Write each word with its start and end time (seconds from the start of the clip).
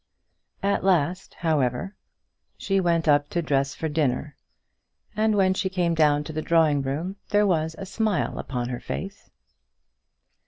At 0.63 0.83
last, 0.83 1.35
however, 1.35 1.95
she 2.57 2.79
went 2.79 3.07
up 3.07 3.29
to 3.29 3.41
dress 3.43 3.75
for 3.75 3.87
dinner; 3.87 4.35
and 5.15 5.35
when 5.35 5.53
she 5.53 5.69
came 5.69 5.93
down 5.93 6.23
to 6.23 6.33
the 6.33 6.41
drawing 6.41 6.81
room 6.81 7.17
there 7.29 7.45
was 7.45 7.75
a 7.77 7.85
smile 7.85 8.39
upon 8.39 8.69
her 8.69 8.79
face. 8.79 9.29